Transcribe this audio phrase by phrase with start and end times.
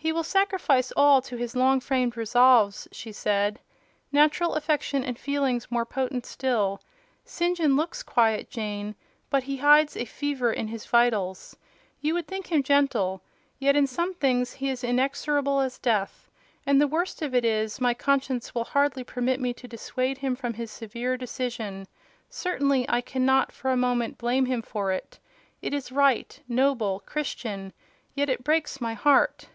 [0.00, 3.58] "He will sacrifice all to his long framed resolves," she said:
[4.12, 6.80] "natural affection and feelings more potent still.
[7.24, 7.58] St.
[7.58, 8.94] John looks quiet, Jane;
[9.28, 11.56] but he hides a fever in his vitals.
[12.00, 13.22] You would think him gentle,
[13.58, 16.30] yet in some things he is inexorable as death;
[16.64, 20.36] and the worst of it is, my conscience will hardly permit me to dissuade him
[20.36, 21.86] from his severe decision:
[22.30, 25.18] certainly, I cannot for a moment blame him for it.
[25.60, 27.74] It is right, noble, Christian:
[28.14, 29.48] yet it breaks my heart!"